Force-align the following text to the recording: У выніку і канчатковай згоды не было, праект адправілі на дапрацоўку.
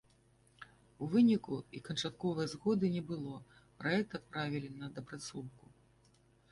У 1.05 1.09
выніку 1.15 1.55
і 1.79 1.81
канчатковай 1.89 2.47
згоды 2.55 2.85
не 2.97 3.03
было, 3.11 3.35
праект 3.83 4.11
адправілі 4.21 4.75
на 4.83 4.87
дапрацоўку. 4.99 5.63